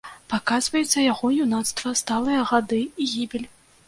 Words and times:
Паказваецца 0.31 1.03
яго 1.11 1.29
юнацтва, 1.45 1.91
сталыя 1.99 2.41
гады 2.53 2.81
і 3.05 3.07
гібель. 3.13 3.45